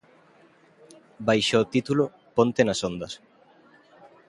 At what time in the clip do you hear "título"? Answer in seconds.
1.73-2.03